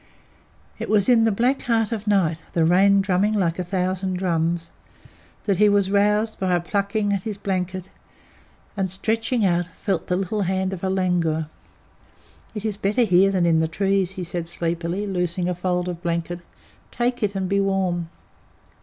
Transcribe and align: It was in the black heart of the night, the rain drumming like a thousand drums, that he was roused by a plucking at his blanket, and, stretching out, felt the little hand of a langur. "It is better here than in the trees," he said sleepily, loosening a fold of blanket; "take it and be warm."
It 0.79 0.89
was 0.89 1.07
in 1.07 1.25
the 1.25 1.31
black 1.31 1.61
heart 1.61 1.91
of 1.91 2.05
the 2.05 2.09
night, 2.09 2.41
the 2.53 2.65
rain 2.65 3.01
drumming 3.01 3.35
like 3.35 3.59
a 3.59 3.63
thousand 3.63 4.15
drums, 4.17 4.71
that 5.43 5.57
he 5.59 5.69
was 5.69 5.91
roused 5.91 6.39
by 6.39 6.55
a 6.55 6.59
plucking 6.59 7.13
at 7.13 7.21
his 7.21 7.37
blanket, 7.37 7.91
and, 8.75 8.89
stretching 8.89 9.45
out, 9.45 9.67
felt 9.79 10.07
the 10.07 10.15
little 10.17 10.41
hand 10.41 10.73
of 10.73 10.83
a 10.83 10.89
langur. 10.89 11.49
"It 12.55 12.65
is 12.65 12.77
better 12.77 13.03
here 13.03 13.29
than 13.31 13.45
in 13.45 13.59
the 13.59 13.67
trees," 13.67 14.13
he 14.13 14.23
said 14.23 14.47
sleepily, 14.47 15.05
loosening 15.05 15.47
a 15.49 15.53
fold 15.53 15.87
of 15.87 16.01
blanket; 16.01 16.41
"take 16.89 17.21
it 17.21 17.35
and 17.35 17.47
be 17.47 17.59
warm." 17.59 18.09